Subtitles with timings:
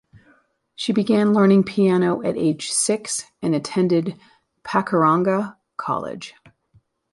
[0.73, 4.19] She began learning piano at age six and attended
[4.63, 6.33] Pakuranga College.